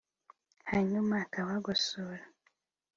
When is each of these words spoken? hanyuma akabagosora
hanyuma 0.71 1.13
akabagosora 1.23 2.23